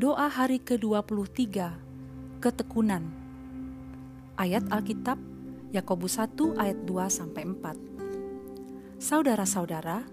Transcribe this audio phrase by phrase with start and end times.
[0.00, 1.44] Doa hari ke-23
[2.40, 3.04] Ketekunan
[4.32, 5.20] Ayat Alkitab
[5.76, 10.08] Yakobus 1 ayat 2 sampai 4 Saudara-saudara,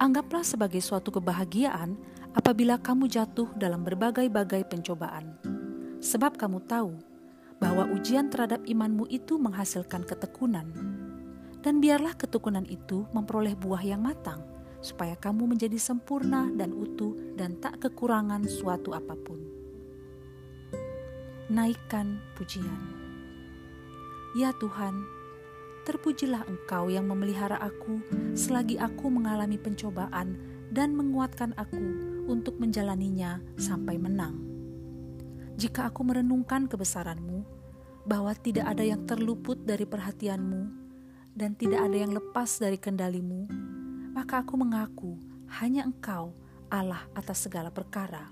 [0.00, 2.00] anggaplah sebagai suatu kebahagiaan
[2.32, 5.36] apabila kamu jatuh dalam berbagai-bagai pencobaan.
[6.00, 6.96] Sebab kamu tahu
[7.60, 10.72] bahwa ujian terhadap imanmu itu menghasilkan ketekunan.
[11.60, 14.40] Dan biarlah ketekunan itu memperoleh buah yang matang
[14.78, 19.40] supaya kamu menjadi sempurna dan utuh dan tak kekurangan suatu apa pun.
[21.48, 22.82] Naikkan pujian.
[24.36, 24.94] Ya Tuhan,
[25.88, 28.04] terpujilah Engkau yang memelihara aku
[28.36, 30.36] selagi aku mengalami pencobaan
[30.68, 31.80] dan menguatkan aku
[32.28, 34.36] untuk menjalaninya sampai menang.
[35.58, 37.58] Jika aku merenungkan kebesaran-Mu,
[38.08, 40.62] bahwa tidak ada yang terluput dari perhatian-Mu
[41.36, 43.44] dan tidak ada yang lepas dari kendalimu,
[44.18, 45.14] maka aku mengaku
[45.62, 46.34] hanya Engkau
[46.66, 48.26] Allah atas segala perkara.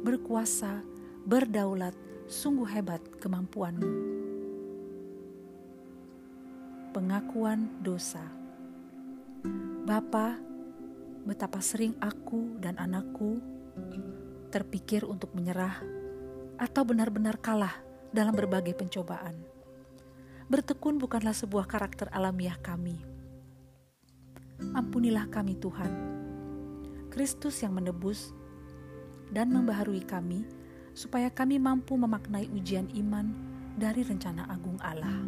[0.00, 0.80] Berkuasa,
[1.20, 1.92] berdaulat,
[2.24, 3.92] sungguh hebat kemampuanmu.
[6.96, 8.24] Pengakuan dosa
[9.84, 10.40] Bapa,
[11.28, 13.36] betapa sering aku dan anakku
[14.48, 15.76] terpikir untuk menyerah
[16.56, 17.76] atau benar-benar kalah
[18.16, 19.36] dalam berbagai pencobaan.
[20.48, 23.15] Bertekun bukanlah sebuah karakter alamiah kami,
[24.56, 25.92] Ampunilah kami Tuhan.
[27.12, 28.32] Kristus yang menebus
[29.32, 30.44] dan membaharui kami
[30.96, 33.32] supaya kami mampu memaknai ujian iman
[33.76, 35.20] dari rencana agung Allah.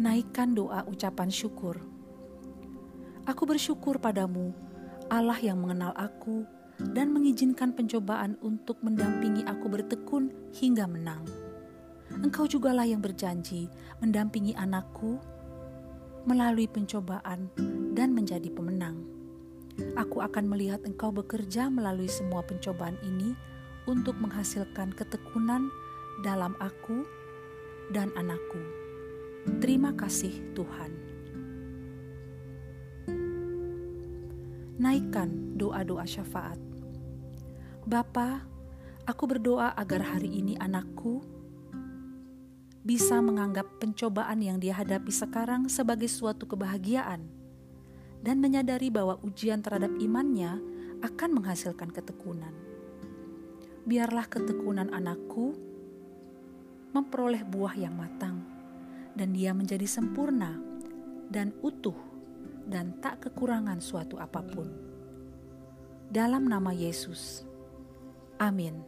[0.00, 1.76] Naikkan doa ucapan syukur.
[3.28, 4.54] Aku bersyukur padamu,
[5.10, 6.46] Allah yang mengenal aku
[6.80, 11.49] dan mengizinkan pencobaan untuk mendampingi aku bertekun hingga menang.
[12.20, 13.72] Engkau jugalah yang berjanji
[14.04, 15.16] mendampingi anakku
[16.28, 17.48] melalui pencobaan
[17.96, 19.08] dan menjadi pemenang.
[19.96, 23.32] Aku akan melihat Engkau bekerja melalui semua pencobaan ini
[23.88, 25.72] untuk menghasilkan ketekunan
[26.20, 27.08] dalam aku
[27.88, 28.60] dan anakku.
[29.64, 30.92] Terima kasih, Tuhan.
[34.76, 36.60] Naikkan doa-doa syafaat.
[37.88, 38.44] Bapa,
[39.08, 41.39] aku berdoa agar hari ini anakku
[42.90, 47.22] bisa menganggap pencobaan yang dia hadapi sekarang sebagai suatu kebahagiaan
[48.18, 50.58] dan menyadari bahwa ujian terhadap imannya
[50.98, 52.50] akan menghasilkan ketekunan.
[53.86, 55.54] Biarlah ketekunan anakku
[56.90, 58.42] memperoleh buah yang matang
[59.14, 60.58] dan dia menjadi sempurna
[61.30, 61.94] dan utuh
[62.66, 64.66] dan tak kekurangan suatu apa pun.
[66.10, 67.46] Dalam nama Yesus.
[68.42, 68.82] Amin.